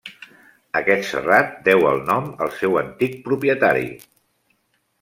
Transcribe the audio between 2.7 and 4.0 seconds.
antic propietari.